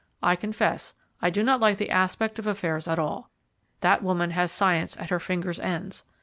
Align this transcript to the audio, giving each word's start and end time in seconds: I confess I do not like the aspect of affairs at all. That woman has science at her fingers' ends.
I 0.23 0.35
confess 0.35 0.95
I 1.21 1.29
do 1.29 1.43
not 1.43 1.59
like 1.59 1.77
the 1.77 1.91
aspect 1.91 2.39
of 2.39 2.47
affairs 2.47 2.87
at 2.87 2.97
all. 2.97 3.29
That 3.81 4.01
woman 4.01 4.31
has 4.31 4.51
science 4.51 4.97
at 4.97 5.11
her 5.11 5.19
fingers' 5.19 5.59
ends. 5.59 6.05